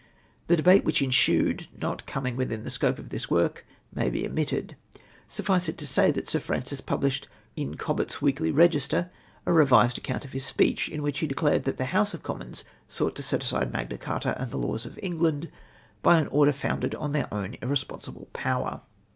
The 0.47 0.57
debate 0.57 0.83
which 0.83 1.03
ensued, 1.03 1.67
not 1.79 2.07
coming 2.07 2.35
Avithin 2.35 2.63
the 2.63 2.71
scope 2.71 2.97
of 2.97 3.09
this 3.09 3.29
work, 3.29 3.67
may 3.93 4.09
be 4.09 4.25
omitted. 4.25 4.75
Suffice 5.29 5.69
it 5.69 5.77
to 5.77 5.85
say 5.85 6.09
that 6.09 6.27
Sir 6.27 6.39
Francis 6.39 6.81
pubhshed 6.81 7.25
in 7.55 7.75
CobbeWs 7.75 8.19
Weekly 8.19 8.51
Register 8.51 9.11
a 9.45 9.53
revised 9.53 9.99
account 9.99 10.25
of 10.25 10.31
his 10.33 10.43
speech, 10.43 10.89
in 10.89 11.01
wliich 11.03 11.17
he 11.17 11.27
declared 11.27 11.65
that 11.65 11.77
the 11.77 11.85
House 11.93 12.15
of 12.15 12.23
Commons 12.23 12.63
soug; 12.89 13.11
ht 13.11 13.13
to 13.17 13.21
set 13.21 13.43
aside 13.43 13.71
Mag; 13.71 13.91
na 13.91 13.97
Charta 13.97 14.35
and 14.41 14.49
the 14.49 14.57
laws 14.57 14.87
of 14.87 14.97
England 15.03 15.51
by 16.01 16.17
an 16.17 16.25
order 16.29 16.51
founded 16.51 16.95
on 16.95 17.11
their 17.11 17.31
own 17.31 17.55
irresponsible 17.61 18.27
power. 18.33 18.81